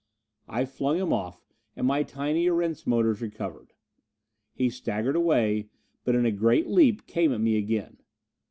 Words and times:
I 0.47 0.65
flung 0.65 0.97
him 0.97 1.13
off, 1.13 1.45
and 1.75 1.85
my 1.85 2.01
tiny 2.01 2.47
Erentz 2.47 2.87
motors 2.87 3.21
recovered. 3.21 3.73
He 4.51 4.67
staggered 4.71 5.15
away, 5.15 5.69
but 6.03 6.15
in 6.15 6.25
a 6.25 6.31
great 6.31 6.65
leap 6.65 7.05
came 7.05 7.31
at 7.31 7.39
me 7.39 7.55
again. 7.55 7.97